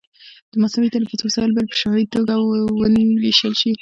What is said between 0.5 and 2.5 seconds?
د مصنوعي تنفس وسایل باید په شفافي توګه